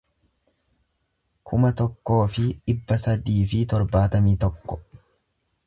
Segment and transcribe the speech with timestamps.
[1.51, 4.83] kuma tokkoo fi dhibba sadii fi torbaatamii tokko